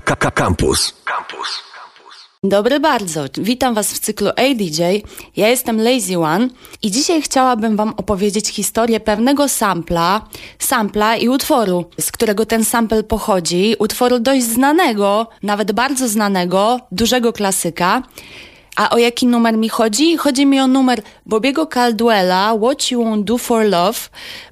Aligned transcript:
Campus. 0.00 0.94
Campus. 1.04 1.62
Dobry 2.42 2.80
bardzo. 2.80 3.24
Witam 3.38 3.74
Was 3.74 3.92
w 3.92 3.98
cyklu 3.98 4.28
ADJ. 4.28 4.82
Ja 5.36 5.48
jestem 5.48 5.80
Lazy 5.80 6.18
One 6.18 6.48
i 6.82 6.90
dzisiaj 6.90 7.22
chciałabym 7.22 7.76
Wam 7.76 7.94
opowiedzieć 7.96 8.48
historię 8.48 9.00
pewnego 9.00 9.48
sampla, 9.48 10.28
sampla 10.58 11.16
i 11.16 11.28
utworu, 11.28 11.84
z 12.00 12.12
którego 12.12 12.46
ten 12.46 12.64
sample 12.64 13.02
pochodzi. 13.02 13.74
Utworu 13.78 14.18
dość 14.18 14.42
znanego, 14.42 15.26
nawet 15.42 15.72
bardzo 15.72 16.08
znanego, 16.08 16.80
dużego 16.92 17.32
klasyka. 17.32 18.02
A 18.78 18.90
o 18.90 18.98
jaki 18.98 19.26
numer 19.26 19.56
mi 19.56 19.68
chodzi? 19.68 20.16
Chodzi 20.16 20.46
mi 20.46 20.60
o 20.60 20.66
numer 20.66 21.02
Bobiego 21.26 21.66
Caldwella 21.66 22.54
What 22.54 22.90
You 22.90 23.02
Won't 23.02 23.24
Do 23.24 23.38
For 23.38 23.64
Love, 23.64 23.98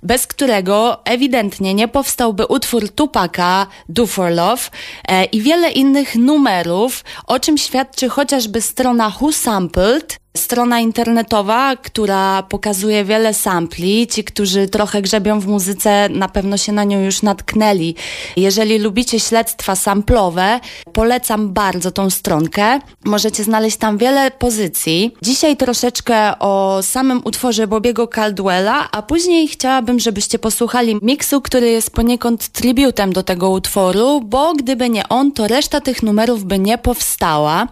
bez 0.02 0.26
którego 0.26 1.04
ewidentnie 1.04 1.74
nie 1.74 1.88
powstałby 1.88 2.46
utwór 2.46 2.88
Tupaka 2.88 3.66
Do 3.88 4.06
For 4.06 4.30
Love 4.30 4.62
e, 5.08 5.24
i 5.24 5.40
wiele 5.40 5.70
innych 5.70 6.16
numerów, 6.16 7.04
o 7.26 7.40
czym 7.40 7.58
świadczy 7.58 8.08
chociażby 8.08 8.60
strona 8.60 9.12
Who 9.20 9.32
Sampled, 9.32 10.18
strona 10.36 10.80
internetowa, 10.80 11.76
która 11.76 12.42
pokazuje 12.42 13.04
wiele 13.04 13.34
sampli. 13.34 14.06
Ci, 14.06 14.24
którzy 14.24 14.68
trochę 14.68 15.02
grzebią 15.02 15.40
w 15.40 15.46
muzyce, 15.46 16.08
na 16.08 16.28
pewno 16.28 16.56
się 16.56 16.72
na 16.72 16.84
nią 16.84 17.00
już 17.00 17.22
natknęli. 17.22 17.94
Jeżeli 18.36 18.78
lubicie 18.78 19.20
śledztwa 19.20 19.76
samplowe, 19.76 20.60
polecam 20.92 21.52
bardzo 21.52 21.90
tą 21.90 22.10
stronkę. 22.10 22.80
Możecie 23.04 23.44
znaleźć 23.44 23.76
tam 23.76 23.98
wiele 23.98 24.30
pozycji. 24.30 25.14
Dzisiaj 25.22 25.56
troszeczkę 25.56 26.38
o 26.38 26.78
samym 26.82 27.20
utworze 27.24 27.66
Bobiego 27.66 28.08
Caldwella, 28.08 28.88
a 28.92 29.02
później 29.02 29.48
chciałabym, 29.48 30.00
żebyście 30.00 30.38
posłuchali 30.38 30.98
miksu, 31.02 31.40
który 31.40 31.70
jest 31.70 31.90
poniekąd 31.90 32.48
tributem 32.48 33.12
do 33.12 33.22
tego 33.22 33.50
utworu, 33.50 34.20
bo 34.20 34.54
gdyby 34.54 34.90
nie 34.90 35.08
on, 35.08 35.32
to 35.32 35.48
reszta 35.48 35.80
tych 35.80 36.02
numerów 36.02 36.44
by 36.44 36.58
nie 36.58 36.78
powstała. 36.78 37.68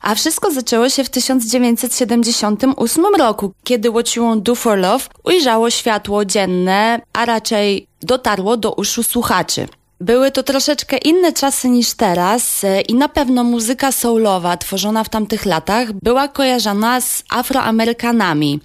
A 0.00 0.14
wszystko 0.14 0.50
zaczęło 0.50 0.88
się 0.88 1.04
w 1.04 1.10
1978 2.06 3.04
roku, 3.18 3.52
kiedy 3.64 3.90
Won't 3.90 4.40
Do 4.40 4.54
For 4.54 4.78
Love 4.78 5.04
ujrzało 5.24 5.70
światło 5.70 6.24
dzienne, 6.24 7.00
a 7.12 7.24
raczej 7.24 7.86
dotarło 8.02 8.56
do 8.56 8.72
uszu 8.72 9.02
słuchaczy. 9.02 9.68
Były 10.00 10.30
to 10.30 10.42
troszeczkę 10.42 10.98
inne 10.98 11.32
czasy 11.32 11.68
niż 11.68 11.94
teraz 11.94 12.64
e, 12.64 12.80
i 12.80 12.94
na 12.94 13.08
pewno 13.08 13.44
muzyka 13.44 13.92
soulowa 13.92 14.56
tworzona 14.56 15.04
w 15.04 15.08
tamtych 15.08 15.46
latach 15.46 15.92
była 15.92 16.28
kojarzona 16.28 17.00
z 17.00 17.24
Afroamerykanami. 17.30 18.60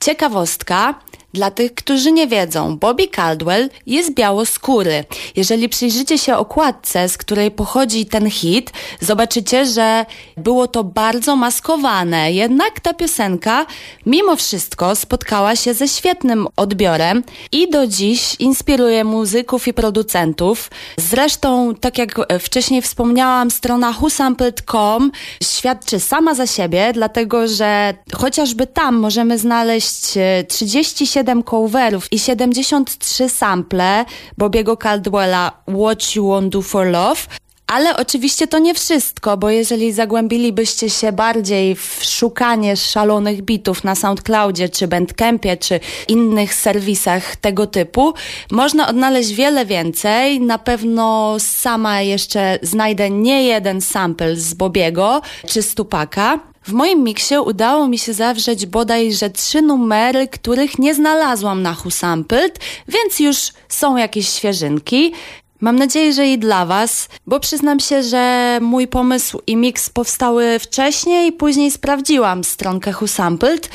Ciekawostka, 0.00 0.94
dla 1.36 1.50
tych, 1.50 1.74
którzy 1.74 2.12
nie 2.12 2.26
wiedzą, 2.26 2.78
Bobby 2.78 3.08
Caldwell 3.08 3.70
jest 3.86 4.14
białoskóry. 4.14 5.04
Jeżeli 5.36 5.68
przyjrzycie 5.68 6.18
się 6.18 6.36
okładce, 6.36 7.08
z 7.08 7.18
której 7.18 7.50
pochodzi 7.50 8.06
ten 8.06 8.30
hit, 8.30 8.72
zobaczycie, 9.00 9.66
że 9.66 10.06
było 10.36 10.68
to 10.68 10.84
bardzo 10.84 11.36
maskowane. 11.36 12.32
Jednak 12.32 12.80
ta 12.80 12.94
piosenka 12.94 13.66
mimo 14.06 14.36
wszystko 14.36 14.96
spotkała 14.96 15.56
się 15.56 15.74
ze 15.74 15.88
świetnym 15.88 16.46
odbiorem 16.56 17.22
i 17.52 17.70
do 17.70 17.86
dziś 17.86 18.36
inspiruje 18.38 19.04
muzyków 19.04 19.68
i 19.68 19.74
producentów. 19.74 20.70
Zresztą, 20.96 21.74
tak 21.74 21.98
jak 21.98 22.16
wcześniej 22.40 22.82
wspomniałam, 22.82 23.50
strona 23.50 23.90
whosampled.com 23.92 25.10
świadczy 25.42 26.00
sama 26.00 26.34
za 26.34 26.46
siebie, 26.46 26.90
dlatego 26.92 27.48
że 27.48 27.94
chociażby 28.14 28.66
tam 28.66 28.96
możemy 28.96 29.38
znaleźć 29.38 30.14
37 30.48 31.25
7 31.26 31.42
coverów 31.42 32.12
i 32.12 32.18
73 32.18 33.28
sample 33.28 34.04
Bobiego 34.38 34.76
Caldwella 34.76 35.52
What 35.68 36.16
You 36.16 36.24
Won't 36.24 36.48
Do 36.48 36.62
For 36.62 36.86
Love. 36.86 37.20
Ale 37.66 37.96
oczywiście 37.96 38.46
to 38.46 38.58
nie 38.58 38.74
wszystko, 38.74 39.36
bo 39.36 39.50
jeżeli 39.50 39.92
zagłębilibyście 39.92 40.90
się 40.90 41.12
bardziej 41.12 41.74
w 41.74 41.98
szukanie 42.02 42.76
szalonych 42.76 43.42
bitów 43.42 43.84
na 43.84 43.94
SoundCloudzie, 43.94 44.68
czy 44.68 44.88
Bandcampie, 44.88 45.56
czy 45.56 45.80
innych 46.08 46.54
serwisach 46.54 47.36
tego 47.36 47.66
typu, 47.66 48.14
można 48.50 48.88
odnaleźć 48.88 49.32
wiele 49.32 49.66
więcej. 49.66 50.40
Na 50.40 50.58
pewno 50.58 51.36
sama 51.38 52.00
jeszcze 52.00 52.58
znajdę 52.62 53.10
nie 53.10 53.42
jeden 53.42 53.80
sample 53.80 54.36
z 54.36 54.54
Bobiego, 54.54 55.20
czy 55.46 55.62
z 55.62 55.74
Tupaka. 55.74 56.55
W 56.66 56.72
moim 56.72 57.04
miksie 57.04 57.34
udało 57.44 57.88
mi 57.88 57.98
się 57.98 58.12
zawrzeć 58.12 58.66
bodajże 58.66 59.30
trzy 59.30 59.62
numery, 59.62 60.28
których 60.28 60.78
nie 60.78 60.94
znalazłam 60.94 61.62
na 61.62 61.76
Who 61.84 61.90
Sampled, 61.90 62.58
więc 62.88 63.20
już 63.20 63.36
są 63.68 63.96
jakieś 63.96 64.28
świeżynki. 64.28 65.12
Mam 65.60 65.76
nadzieję, 65.76 66.12
że 66.12 66.26
i 66.28 66.38
dla 66.38 66.66
Was, 66.66 67.08
bo 67.26 67.40
przyznam 67.40 67.80
się, 67.80 68.02
że 68.02 68.58
mój 68.62 68.88
pomysł 68.88 69.40
i 69.46 69.56
miks 69.56 69.90
powstały 69.90 70.58
wcześniej, 70.58 71.32
później 71.32 71.70
sprawdziłam 71.70 72.44
stronkę 72.44 72.94
Who 73.00 73.08
Sampled. 73.08 73.70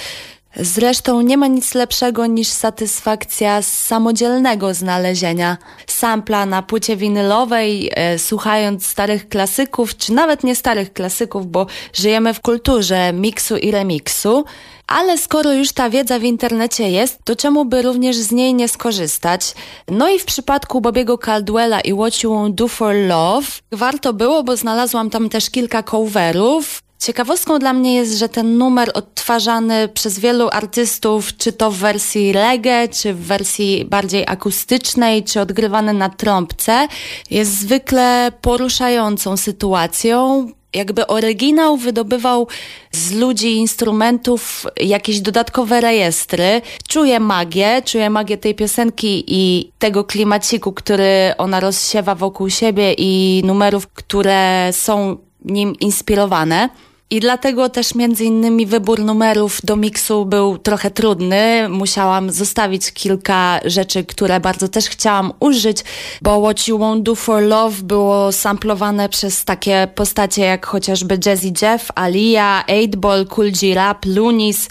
Zresztą 0.55 1.21
nie 1.21 1.37
ma 1.37 1.47
nic 1.47 1.73
lepszego 1.73 2.25
niż 2.25 2.47
satysfakcja 2.47 3.61
z 3.61 3.67
samodzielnego 3.67 4.73
znalezienia 4.73 5.57
sampla 5.87 6.45
na 6.45 6.61
płycie 6.61 6.97
winylowej, 6.97 7.91
e, 7.95 8.19
słuchając 8.19 8.85
starych 8.85 9.29
klasyków, 9.29 9.97
czy 9.97 10.13
nawet 10.13 10.43
nie 10.43 10.55
starych 10.55 10.93
klasyków, 10.93 11.47
bo 11.47 11.65
żyjemy 11.93 12.33
w 12.33 12.41
kulturze 12.41 13.13
miksu 13.13 13.57
i 13.57 13.71
remiksu. 13.71 14.45
Ale 14.87 15.17
skoro 15.17 15.53
już 15.53 15.71
ta 15.71 15.89
wiedza 15.89 16.19
w 16.19 16.23
internecie 16.23 16.89
jest, 16.89 17.19
to 17.23 17.35
czemu 17.35 17.65
by 17.65 17.81
również 17.81 18.15
z 18.15 18.31
niej 18.31 18.53
nie 18.53 18.67
skorzystać? 18.67 19.53
No 19.87 20.09
i 20.09 20.19
w 20.19 20.25
przypadku 20.25 20.81
Bobiego 20.81 21.17
Caldwella 21.17 21.81
i 21.81 21.93
What 21.93 22.23
You 22.23 22.31
Won't 22.31 22.53
Do 22.53 22.67
For 22.67 22.95
Love 23.07 23.47
warto 23.71 24.13
było, 24.13 24.43
bo 24.43 24.57
znalazłam 24.57 25.09
tam 25.09 25.29
też 25.29 25.49
kilka 25.49 25.83
coverów, 25.83 26.81
Ciekawostką 27.01 27.59
dla 27.59 27.73
mnie 27.73 27.95
jest, 27.95 28.17
że 28.17 28.29
ten 28.29 28.57
numer 28.57 28.91
odtwarzany 28.93 29.87
przez 29.87 30.19
wielu 30.19 30.49
artystów, 30.51 31.37
czy 31.37 31.53
to 31.53 31.71
w 31.71 31.77
wersji 31.77 32.33
reggae, 32.33 32.87
czy 32.87 33.13
w 33.13 33.19
wersji 33.19 33.85
bardziej 33.85 34.23
akustycznej, 34.27 35.23
czy 35.23 35.41
odgrywany 35.41 35.93
na 35.93 36.09
trąbce, 36.09 36.87
jest 37.29 37.59
zwykle 37.59 38.31
poruszającą 38.41 39.37
sytuacją, 39.37 40.47
jakby 40.73 41.07
oryginał 41.07 41.77
wydobywał 41.77 42.47
z 42.91 43.11
ludzi 43.11 43.55
instrumentów 43.55 44.65
jakieś 44.77 45.21
dodatkowe 45.21 45.81
rejestry. 45.81 46.61
Czuję 46.87 47.19
magię, 47.19 47.81
czuję 47.85 48.09
magię 48.09 48.37
tej 48.37 48.55
piosenki 48.55 49.23
i 49.27 49.71
tego 49.79 50.03
klimaciku, 50.03 50.71
który 50.71 51.33
ona 51.37 51.59
rozsiewa 51.59 52.15
wokół 52.15 52.49
siebie 52.49 52.93
i 52.97 53.41
numerów, 53.45 53.87
które 53.87 54.69
są 54.71 55.17
nim 55.45 55.75
inspirowane. 55.79 56.69
I 57.11 57.19
dlatego 57.19 57.69
też 57.69 57.95
między 57.95 58.25
innymi 58.25 58.65
wybór 58.65 58.99
numerów 58.99 59.59
do 59.63 59.75
miksu 59.75 60.25
był 60.25 60.57
trochę 60.57 60.91
trudny. 60.91 61.69
Musiałam 61.69 62.31
zostawić 62.31 62.91
kilka 62.91 63.59
rzeczy, 63.65 64.03
które 64.03 64.39
bardzo 64.39 64.67
też 64.67 64.85
chciałam 64.85 65.33
użyć, 65.39 65.83
bo 66.21 66.41
What 66.41 66.67
You 66.67 66.79
Won't 66.79 67.01
Do 67.01 67.15
For 67.15 67.43
Love 67.43 67.83
było 67.83 68.31
samplowane 68.31 69.09
przez 69.09 69.45
takie 69.45 69.87
postacie 69.95 70.41
jak 70.41 70.65
chociażby 70.65 71.19
Jazzy 71.25 71.53
Jeff, 71.61 71.91
Alia, 71.95 72.63
8-Ball, 72.67 73.25
Cool 73.25 73.51
G 73.51 73.75
Rap, 73.75 74.05
Lunis, 74.05 74.69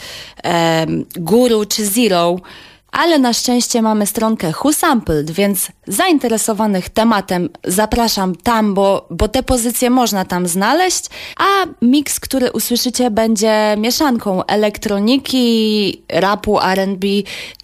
Guru 1.16 1.64
czy 1.64 1.86
Zero. 1.86 2.36
Ale 2.92 3.18
na 3.18 3.32
szczęście 3.32 3.82
mamy 3.82 4.06
stronkę 4.06 4.52
Who 4.64 4.72
Sampled, 4.72 5.30
więc 5.30 5.68
zainteresowanych 5.86 6.88
tematem 6.88 7.48
zapraszam 7.64 8.34
tam, 8.34 8.74
bo, 8.74 9.06
bo 9.10 9.28
te 9.28 9.42
pozycje 9.42 9.90
można 9.90 10.24
tam 10.24 10.46
znaleźć, 10.46 11.04
a 11.36 11.44
miks, 11.82 12.20
który 12.20 12.52
usłyszycie 12.52 13.10
będzie 13.10 13.76
mieszanką 13.78 14.44
elektroniki, 14.44 16.02
rapu, 16.08 16.60
R&B 16.60 17.06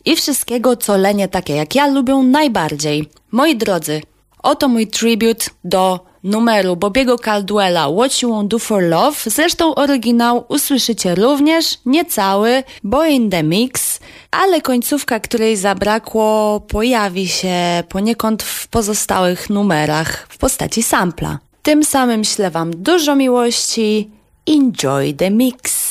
i 0.04 0.16
wszystkiego, 0.16 0.76
co 0.76 0.96
lenie 0.96 1.28
takie 1.28 1.54
jak 1.54 1.74
ja 1.74 1.86
lubią 1.86 2.22
najbardziej. 2.22 3.08
Moi 3.32 3.56
drodzy, 3.56 4.02
oto 4.42 4.68
mój 4.68 4.86
tribute 4.86 5.46
do 5.64 6.00
numeru 6.26 6.76
Bobiego 6.76 7.18
Caldwella 7.18 7.88
What 7.88 8.22
You 8.22 8.30
Won't 8.30 8.48
Do 8.48 8.58
For 8.58 8.82
Love. 8.82 9.16
Zresztą 9.26 9.74
oryginał 9.74 10.44
usłyszycie 10.48 11.14
również, 11.14 11.78
niecały, 11.86 12.62
bo 12.84 13.04
in 13.04 13.30
the 13.30 13.42
mix, 13.42 14.00
ale 14.30 14.60
końcówka, 14.60 15.20
której 15.20 15.56
zabrakło, 15.56 16.60
pojawi 16.60 17.28
się 17.28 17.84
poniekąd 17.88 18.42
w 18.42 18.68
pozostałych 18.68 19.50
numerach 19.50 20.26
w 20.28 20.38
postaci 20.38 20.82
sampla. 20.82 21.38
Tym 21.62 21.84
samym 21.84 22.24
ślę 22.24 22.50
Wam 22.50 22.82
dużo 22.82 23.16
miłości. 23.16 24.10
Enjoy 24.46 25.14
the 25.14 25.30
mix. 25.30 25.86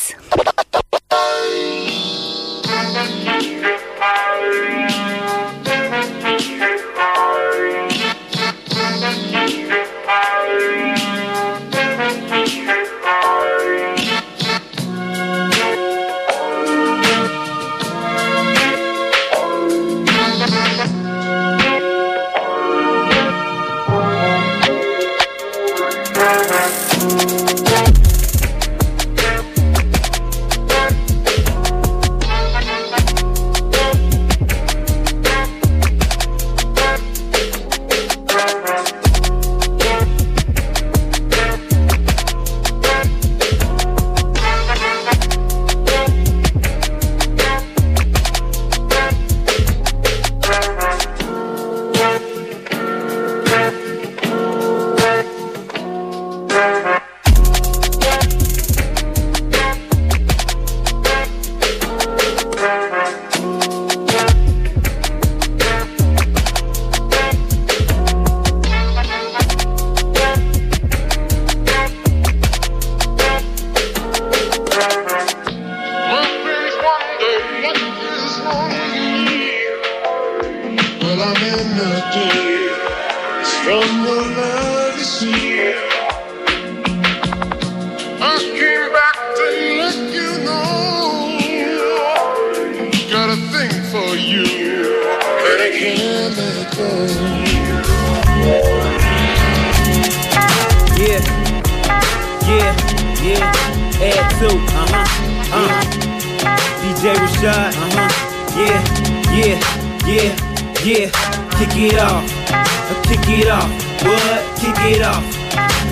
I 112.51 112.93
kick 113.07 113.27
it 113.39 113.47
off, 113.49 113.69
what? 114.03 114.41
Kick 114.59 114.79
it 114.91 115.01
off. 115.01 115.23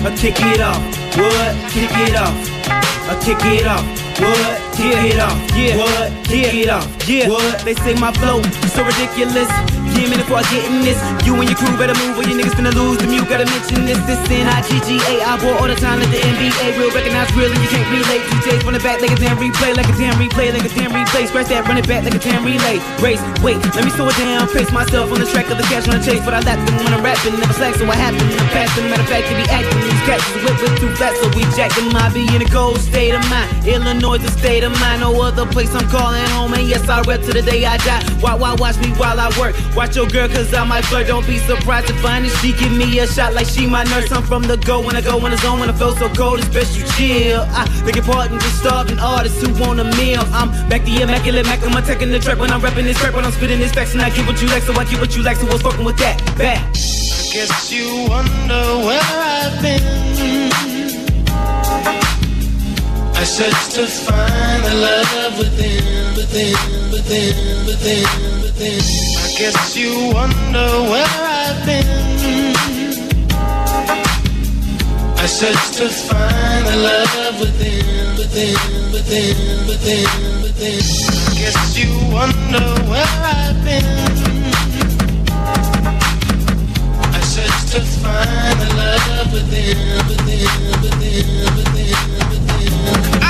I 0.04 0.14
kick 0.16 0.40
it 0.40 0.60
off, 0.60 0.80
what? 1.16 1.52
Kick 1.72 1.90
it 1.92 2.16
off. 2.16 2.34
I 3.06 3.18
kick 3.22 3.44
it 3.44 3.66
off, 3.66 3.84
what? 4.20 4.76
Kick 4.76 5.12
it 5.12 5.18
off, 5.18 5.56
yeah. 5.56 5.76
What? 5.76 6.24
Kick 6.24 6.52
yeah. 6.52 6.60
it 6.62 6.70
off, 6.70 7.08
yeah. 7.08 7.28
What? 7.28 7.60
They 7.64 7.74
say 7.74 7.94
my 7.94 8.12
flow 8.12 8.42
so 8.74 8.84
ridiculous 8.84 9.73
Give 9.94 10.10
me 10.10 10.16
the 10.18 10.24
before 10.34 10.42
getting 10.50 10.82
this. 10.82 10.98
You 11.22 11.36
and 11.38 11.46
your 11.46 11.58
crew 11.58 11.70
better 11.78 11.94
move 11.94 12.18
or 12.18 12.24
you 12.26 12.34
niggas 12.34 12.56
finna 12.56 12.74
lose. 12.74 12.98
The 12.98 13.06
mute 13.06 13.28
gotta 13.28 13.46
mention 13.46 13.86
this. 13.86 14.00
This 14.08 14.18
N 14.32 14.48
I 14.48 14.64
G 14.66 14.80
G 14.82 14.98
A. 14.98 15.22
I 15.22 15.38
bought 15.38 15.60
all 15.60 15.68
the 15.68 15.78
time 15.78 16.02
at 16.02 16.10
the 16.10 16.18
NBA. 16.18 16.74
Real 16.80 16.90
recognize 16.90 17.30
real 17.36 17.52
and 17.52 17.60
you 17.62 17.70
can't 17.70 17.86
relate. 17.92 18.22
DJs 18.42 18.64
from 18.64 18.74
the 18.74 18.82
back 18.82 19.00
like 19.00 19.12
a 19.12 19.18
damn 19.20 19.38
replay, 19.38 19.76
like 19.76 19.86
a 19.86 19.94
damn 19.94 20.16
replay, 20.18 20.50
like 20.50 20.66
a 20.66 20.72
damn 20.72 20.90
replay. 20.90 21.28
Scratch 21.28 21.48
that, 21.54 21.68
run 21.68 21.78
it 21.78 21.86
back 21.86 22.02
like 22.02 22.14
a 22.14 22.22
damn 22.22 22.42
relay. 22.42 22.82
Race, 22.98 23.22
wait, 23.44 23.60
let 23.76 23.84
me 23.84 23.90
slow 23.94 24.08
it 24.10 24.16
down. 24.18 24.48
Pace 24.50 24.72
myself 24.72 25.12
on 25.12 25.20
the 25.20 25.28
track 25.28 25.46
of 25.52 25.58
the 25.58 25.66
cash 25.70 25.86
on 25.86 26.00
the 26.00 26.02
chase, 26.02 26.24
but 26.24 26.34
I 26.34 26.40
lap 26.42 26.58
them 26.66 26.74
when 26.82 26.92
I'm 26.92 27.04
rapping. 27.04 27.38
Never 27.38 27.54
slack, 27.54 27.74
so 27.76 27.86
I 27.86 27.96
happen. 27.96 28.24
I'm 28.24 28.50
passing. 28.50 28.90
Matter 28.90 29.04
of 29.04 29.08
fact, 29.08 29.28
to 29.30 29.34
be 29.38 29.46
acting. 29.52 29.80
These 29.80 30.04
cats 30.08 30.24
is 30.34 30.42
whip 30.42 30.56
with 30.58 30.74
too 30.80 30.92
fast, 30.96 31.20
so 31.22 31.28
we 31.36 31.46
jacking. 31.54 31.92
them. 31.92 31.96
I 31.96 32.10
be 32.10 32.26
in 32.34 32.42
a 32.42 32.48
cold 32.50 32.80
state 32.80 33.14
of 33.14 33.22
mind. 33.30 33.48
Illinois 33.66 34.18
the 34.18 34.30
state 34.34 34.64
of 34.64 34.72
mind. 34.80 35.00
No 35.00 35.14
other 35.22 35.46
place 35.46 35.70
I'm 35.74 35.86
calling 35.88 36.24
home, 36.34 36.54
and 36.54 36.66
yes 36.66 36.88
I 36.88 37.00
rap 37.06 37.20
to 37.28 37.32
the 37.32 37.42
day 37.42 37.64
I 37.64 37.76
die. 37.78 38.02
Why, 38.20 38.34
why 38.34 38.54
watch 38.58 38.78
me 38.82 38.90
while 38.98 39.20
I 39.20 39.28
work? 39.38 39.54
Why 39.76 39.83
Watch 39.84 39.96
your 39.96 40.06
girl, 40.06 40.28
cause 40.28 40.54
I 40.54 40.64
might 40.64 40.82
flirt. 40.86 41.08
Don't 41.08 41.26
be 41.26 41.36
surprised 41.36 41.88
to 41.88 41.94
find 42.00 42.24
that 42.24 42.32
she 42.40 42.54
give 42.56 42.72
me 42.72 43.00
a 43.00 43.06
shot 43.06 43.34
like 43.34 43.44
she 43.46 43.66
my 43.66 43.84
nurse. 43.84 44.10
I'm 44.12 44.22
from 44.22 44.40
the 44.44 44.56
go 44.56 44.80
when 44.80 44.96
I 44.96 45.02
go 45.02 45.20
in 45.26 45.30
the 45.30 45.36
zone. 45.36 45.60
When 45.60 45.68
I 45.68 45.74
feel 45.74 45.94
so 45.94 46.08
cold, 46.08 46.38
it's 46.38 46.48
best 46.48 46.72
you 46.78 46.84
chill. 46.96 47.44
I 47.52 47.68
beg 47.84 47.96
your 47.96 48.04
pardon, 48.06 48.40
just 48.40 48.60
starving 48.60 48.98
artists 48.98 49.42
who 49.44 49.52
want 49.60 49.80
a 49.80 49.84
meal. 50.00 50.24
I'm 50.32 50.48
back 50.70 50.84
the 50.86 51.02
immaculate 51.02 51.44
Mac. 51.44 51.60
I'm 51.62 51.76
attacking 51.76 52.10
the 52.12 52.18
track 52.18 52.38
when 52.38 52.50
I'm 52.50 52.62
rapping 52.62 52.86
this 52.86 52.96
track. 52.96 53.14
When 53.14 53.26
I'm 53.26 53.32
spitting 53.32 53.60
this 53.60 53.72
facts 53.72 53.92
and 53.92 54.00
I 54.00 54.08
get 54.08 54.26
what 54.26 54.40
you 54.40 54.48
like, 54.48 54.62
so 54.62 54.72
I 54.72 54.86
get 54.86 54.98
what 55.02 55.14
you 55.14 55.22
like. 55.22 55.36
So 55.36 55.44
what's 55.48 55.60
fucking 55.60 55.84
with 55.84 55.98
that? 55.98 56.16
Back. 56.38 56.64
I 56.64 57.28
guess 57.36 57.70
you 57.70 58.08
wonder 58.08 58.64
where 58.88 59.04
I've 59.04 59.60
been. 59.60 59.84
I 63.20 63.24
search 63.24 63.74
to 63.76 63.84
find 63.84 64.64
the 64.64 64.74
love 64.80 65.36
within, 65.36 66.16
within, 66.16 66.56
within, 66.88 67.66
within, 67.68 68.08
within. 68.40 69.23
Guess 69.36 69.76
you 69.76 70.12
wonder 70.14 70.68
where 70.90 71.06
I've 71.06 71.66
been. 71.66 72.54
I 75.18 75.26
search 75.26 75.76
to 75.78 75.88
find 75.88 76.66
the 76.66 76.76
love 76.76 77.40
within, 77.40 78.16
within, 78.16 78.54
within, 78.92 79.66
within, 79.66 80.42
within. 80.42 80.80
I 80.80 81.34
guess 81.34 81.76
you 81.76 81.90
wonder 82.14 82.64
where 82.88 83.14
I've 83.24 83.64
been. 83.64 83.84
I 87.12 87.20
search 87.20 87.72
to 87.72 87.80
find 87.80 88.60
the 88.60 88.70
love 88.76 89.32
within, 89.32 89.76
within, 90.08 90.46
within, 90.80 91.26
within, 91.56 92.28
within. 92.30 93.23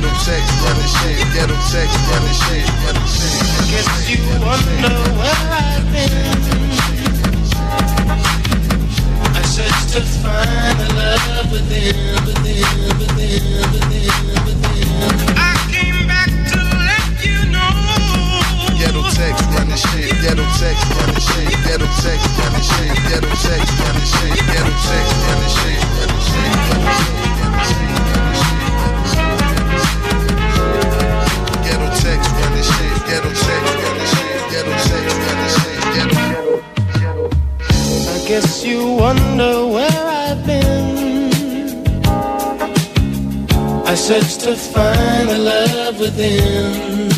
Ghetto 0.00 0.16
text 0.24 0.52
running 0.64 0.88
shit, 0.96 1.20
ghetto 1.34 1.56
text 1.68 1.98
running 2.08 2.32
shit, 2.32 2.64
ghetto. 2.80 3.00
I 3.00 3.68
guess 3.68 4.08
you 4.08 4.16
wonder 4.40 4.96
where 5.20 5.44
I've 5.52 5.84
been. 5.92 6.40
I 9.36 9.42
search 9.44 9.92
to 9.92 10.00
find 10.24 10.80
the 10.80 10.88
love 10.96 11.52
within, 11.52 12.16
within, 12.24 12.64
within, 12.96 13.44
within, 13.76 14.16
within. 14.48 14.88
I 15.36 15.52
came 15.68 16.08
back 16.08 16.32
to 16.48 16.56
let 16.56 17.04
you 17.20 17.44
know. 17.52 18.72
Ghetto 18.80 19.04
text 19.12 19.44
running 19.52 19.76
shit, 19.76 20.16
ghetto 20.24 20.44
text 20.56 20.88
running 20.96 21.20
shit, 21.20 21.52
ghetto 21.68 21.84
text 22.00 22.24
running 22.40 22.64
shit, 22.64 22.96
ghetto 23.04 23.28
text 23.36 23.68
running 23.84 24.08
shit, 24.08 24.32
ghetto 24.48 24.72
text 24.80 25.12
running 25.28 25.52
shit, 25.60 25.84
ghetto 25.92 26.16
shit, 26.24 26.56
ghetto 26.56 27.68
shit, 27.68 28.09
running 32.60 34.04
shit, 34.04 34.44
shit, 34.84 35.50
shit. 35.60 36.10
I 38.08 38.28
guess 38.28 38.64
you 38.64 38.92
wonder 38.92 39.66
where 39.66 40.06
I've 40.06 40.46
been. 40.46 41.30
I 43.86 43.94
search 43.94 44.38
to 44.44 44.54
find 44.56 45.28
the 45.28 45.38
love 45.38 45.98
within. 45.98 47.10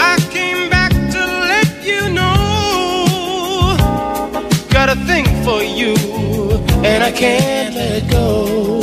I 0.00 0.16
came 0.30 0.70
back 0.70 0.92
to 0.92 1.18
let 1.52 1.84
you 1.84 2.10
know. 2.10 3.76
Got 4.70 4.88
a 4.90 4.96
thing 5.06 5.26
for 5.44 5.62
you, 5.62 5.94
and 6.84 7.02
I 7.02 7.12
can't 7.12 7.74
let 7.74 8.10
go. 8.10 8.77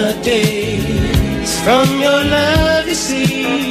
A 0.00 0.12
daze 0.22 1.60
from 1.64 2.00
your 2.00 2.22
love, 2.22 2.86
you 2.86 2.94
see. 2.94 3.66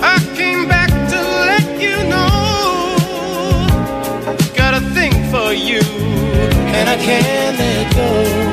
I 0.00 0.16
came 0.34 0.66
back 0.66 0.88
to 1.12 1.20
let 1.50 1.66
you 1.78 1.96
know. 2.08 2.96
Got 4.56 4.72
a 4.80 4.82
thing 4.96 5.12
for 5.30 5.52
you, 5.52 5.82
and 6.76 6.88
I 6.88 6.96
can't 6.96 7.58
let 7.58 7.94
go. 7.94 8.47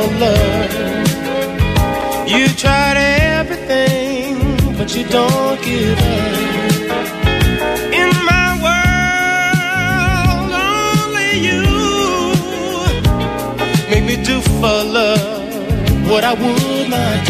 of 0.00 0.10
love. 0.20 0.72
You 2.28 2.46
tried 2.62 2.96
everything, 3.38 4.36
but 4.76 4.88
you 4.96 5.04
don't 5.16 5.58
give 5.62 5.98
up. 5.98 6.38
In 8.00 8.10
my 8.32 8.48
world, 8.66 10.50
only 10.70 11.30
you 11.48 11.62
make 13.90 14.04
me 14.10 14.16
do 14.24 14.36
for 14.40 14.78
love 14.98 15.48
what 16.10 16.22
I 16.24 16.32
would 16.34 16.88
not 16.90 17.27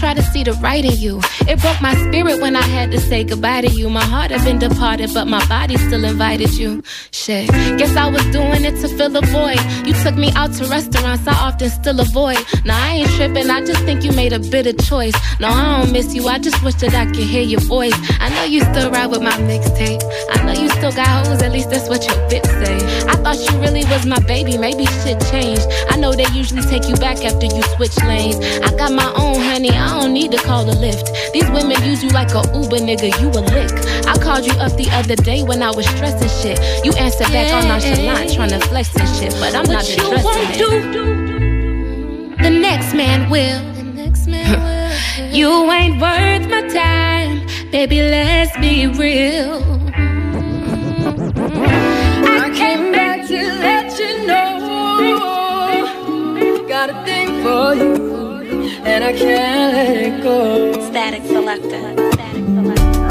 try 0.00 0.14
to 0.14 0.22
see 0.22 0.42
the 0.42 0.54
right 0.54 0.84
in 0.84 0.96
you. 0.98 1.20
It 1.46 1.60
broke 1.60 1.80
my 1.82 1.94
spirit 2.04 2.40
when 2.40 2.56
I 2.56 2.62
had 2.62 2.90
to 2.92 2.98
say 2.98 3.22
goodbye 3.22 3.60
to 3.60 3.68
you. 3.68 3.90
My 3.90 4.02
heart 4.02 4.30
had 4.30 4.42
been 4.44 4.58
departed, 4.58 5.10
but 5.12 5.28
my 5.28 5.46
body 5.46 5.76
still 5.76 6.04
invited 6.04 6.54
you. 6.54 6.82
Shit, 7.10 7.48
guess 7.78 7.94
I 7.96 8.08
was 8.08 8.24
doing 8.32 8.64
it 8.64 8.80
to 8.80 8.88
fill 8.96 9.14
a 9.14 9.20
void. 9.20 9.60
You 9.86 9.92
took 10.02 10.16
me 10.16 10.32
out 10.34 10.54
to 10.54 10.64
restaurants 10.64 11.26
I 11.28 11.34
often 11.34 11.68
still 11.68 12.00
avoid. 12.00 12.38
Now 12.64 12.82
I 12.82 12.92
ain't 13.00 13.10
tripping, 13.10 13.50
I 13.50 13.60
just 13.64 13.82
think 13.84 14.02
you 14.02 14.12
made 14.12 14.32
a 14.32 14.38
bitter 14.38 14.72
choice. 14.72 15.14
No, 15.38 15.48
I 15.48 15.82
don't 15.82 15.92
miss 15.92 16.14
you, 16.14 16.26
I 16.26 16.38
just 16.38 16.62
wish 16.64 16.76
that 16.76 16.94
I 16.94 17.04
could 17.04 17.28
hear 17.34 17.42
your 17.42 17.60
voice. 17.60 17.96
I 18.20 18.30
know 18.30 18.44
you 18.44 18.60
still 18.62 18.90
ride 18.90 19.08
with 19.08 19.22
my 19.22 19.36
mixtape. 19.50 20.02
I 20.32 20.42
know 20.44 20.54
you 20.60 20.70
still 20.70 20.92
got 20.92 21.26
hoes, 21.26 21.42
at 21.42 21.52
least 21.52 21.68
that's 21.68 21.88
what 21.90 22.06
your 22.06 22.16
bitch 22.30 22.46
say. 22.64 22.76
I 23.06 23.16
thought 23.16 23.36
you 23.36 23.60
really 23.60 23.84
was 23.84 24.06
my 24.06 24.20
baby, 24.20 24.56
maybe 24.56 24.86
shit 24.86 25.20
changed. 25.30 25.66
I 25.90 25.96
know 25.96 26.12
they 26.12 26.28
usually 26.32 26.62
take 26.62 26.88
you 26.88 26.96
back 26.96 27.18
after 27.22 27.46
you 27.46 27.62
switch 27.76 27.96
lanes. 28.04 28.36
I 28.64 28.74
got 28.76 28.92
my 28.92 29.12
own 29.14 29.36
honey, 29.40 29.70
I 29.70 29.89
don't 29.90 30.12
need 30.12 30.30
to 30.32 30.38
call 30.38 30.68
a 30.68 30.76
lift. 30.86 31.10
These 31.32 31.48
women 31.50 31.82
use 31.84 32.02
you 32.02 32.10
like 32.10 32.30
a 32.30 32.42
Uber 32.54 32.78
nigga, 32.78 33.10
you 33.20 33.28
a 33.28 33.42
lick. 33.54 33.70
I 34.06 34.16
called 34.18 34.46
you 34.46 34.52
up 34.54 34.72
the 34.76 34.88
other 34.92 35.16
day 35.16 35.42
when 35.42 35.62
I 35.62 35.70
was 35.70 35.86
stressing 35.86 36.28
shit. 36.40 36.58
You 36.84 36.92
answered 36.94 37.28
back 37.28 37.52
all 37.52 37.62
nonchalant, 37.68 38.32
trying 38.34 38.50
to 38.50 38.60
flex 38.68 38.94
and 38.96 39.08
shit, 39.16 39.34
but 39.40 39.54
I'm 39.54 39.64
not 39.64 39.88
you 39.88 40.02
won't 40.24 40.54
do, 40.56 40.70
the 42.42 42.50
next 42.50 42.94
man 42.94 43.30
will. 43.30 43.60
The 43.80 43.84
next 44.06 44.26
man 44.26 44.58
will. 44.60 44.90
you 45.34 45.70
ain't 45.70 46.00
worth 46.00 46.48
my 46.50 46.62
time, 46.68 47.46
baby. 47.70 48.00
Let's 48.00 48.56
be 48.58 48.86
real. 48.86 49.62
I 52.42 52.50
came 52.54 52.92
back 52.92 53.26
to 53.28 53.36
let 53.36 53.98
you 53.98 54.26
know. 54.26 54.58
Got 56.68 56.90
a 56.90 57.04
thing 57.04 57.42
for 57.42 57.74
you, 57.74 58.09
and 58.84 59.04
I 59.04 59.12
can't 59.12 59.72
let 59.74 59.96
it 59.96 60.22
go. 60.22 60.72
Static 60.90 61.22
selector. 61.24 61.68
Static 62.12 62.44
selector. 62.44 63.10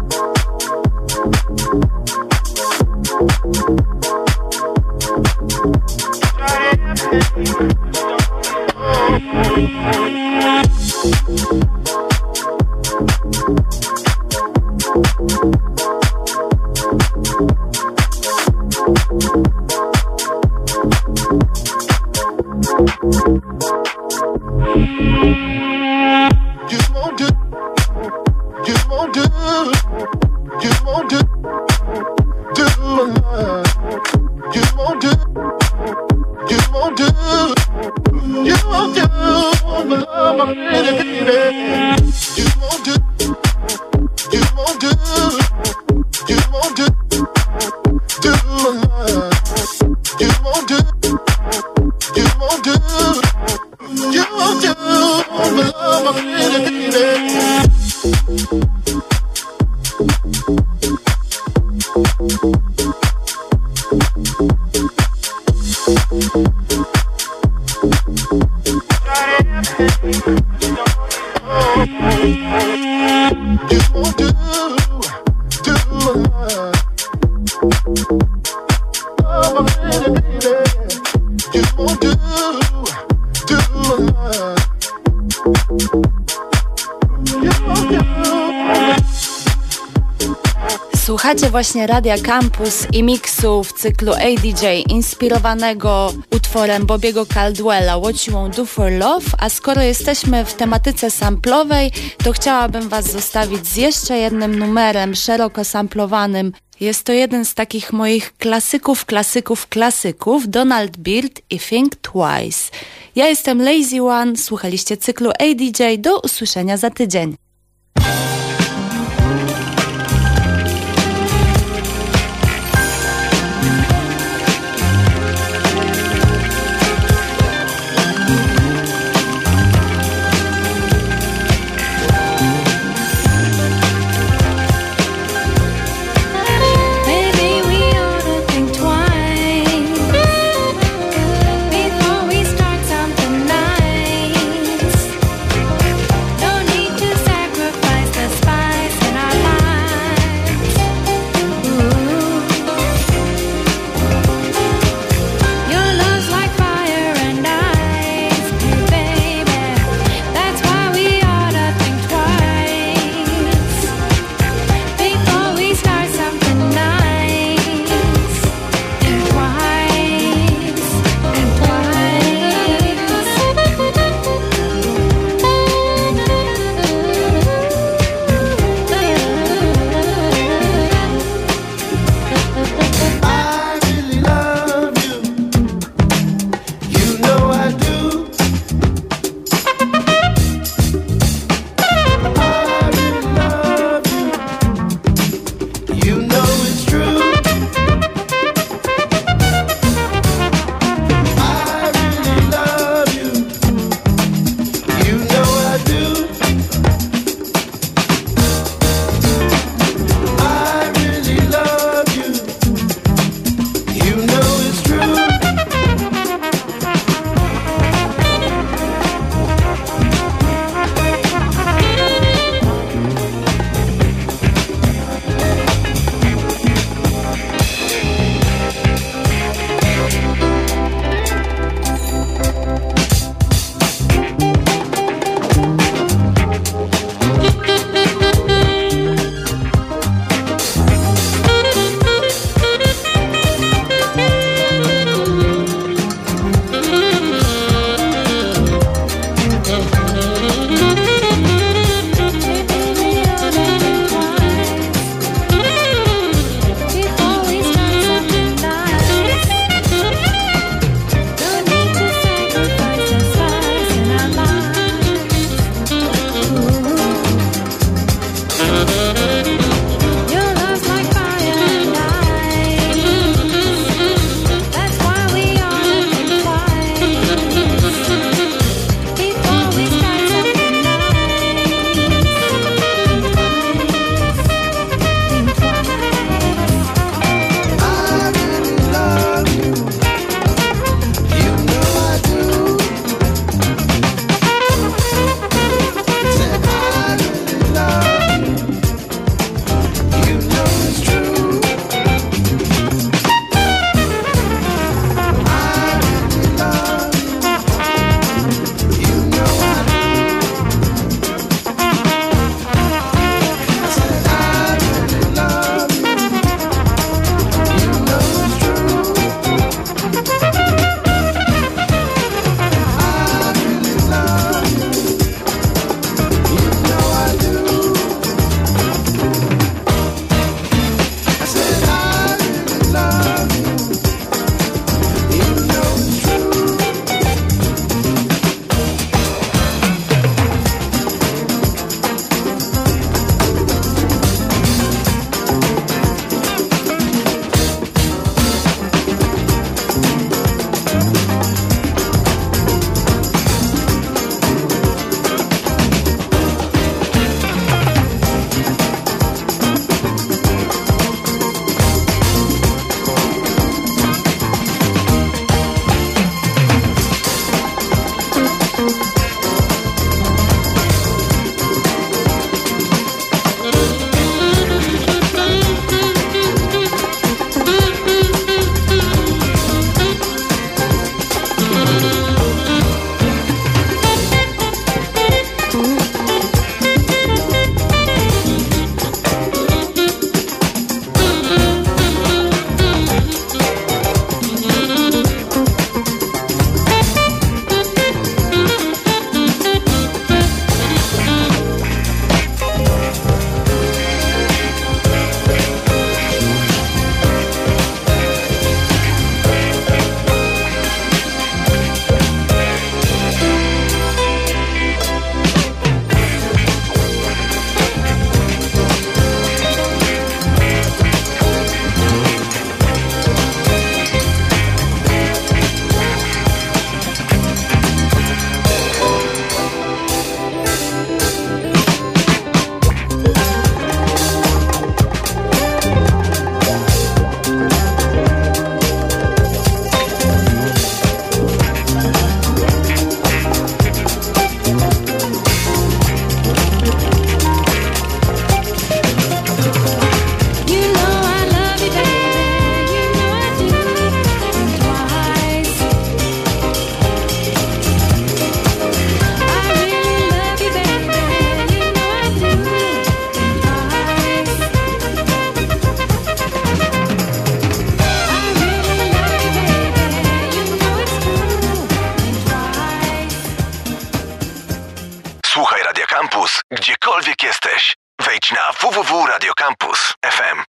Właśnie 91.59 91.87
Radia 91.87 92.17
Campus 92.17 92.87
i 92.93 93.03
miksu 93.03 93.63
w 93.63 93.73
cyklu 93.73 94.13
ADJ 94.13 94.65
inspirowanego 94.89 96.13
utworem 96.31 96.85
Bobiego 96.85 97.25
Caldwella 97.25 97.99
What 97.99 98.27
You 98.27 98.33
Won't 98.33 98.55
Do 98.55 98.65
For 98.65 98.91
Love, 98.91 99.25
a 99.37 99.49
skoro 99.49 99.81
jesteśmy 99.81 100.45
w 100.45 100.53
tematyce 100.53 101.11
samplowej, 101.11 101.91
to 102.23 102.31
chciałabym 102.31 102.89
Was 102.89 103.11
zostawić 103.11 103.67
z 103.67 103.75
jeszcze 103.75 104.17
jednym 104.17 104.59
numerem 104.59 105.15
szeroko 105.15 105.63
samplowanym. 105.63 106.51
Jest 106.79 107.03
to 107.03 107.13
jeden 107.13 107.45
z 107.45 107.53
takich 107.53 107.93
moich 107.93 108.37
klasyków, 108.37 109.05
klasyków, 109.05 109.67
klasyków, 109.67 110.49
Donald 110.49 110.97
Byrd 110.97 111.41
i 111.49 111.59
Think 111.59 111.95
Twice. 111.95 112.71
Ja 113.15 113.27
jestem 113.27 113.61
Lazy 113.61 114.03
One, 114.03 114.37
słuchaliście 114.37 114.97
cyklu 114.97 115.29
ADJ, 115.29 115.97
do 115.97 116.19
usłyszenia 116.19 116.77
za 116.77 116.89
tydzień. 116.89 117.35